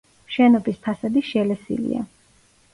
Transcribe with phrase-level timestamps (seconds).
[0.35, 2.05] შენობის ფასადი შელესილია.